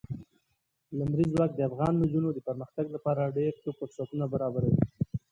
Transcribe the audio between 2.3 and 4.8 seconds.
د پرمختګ لپاره ډېر ښه فرصتونه برابروي.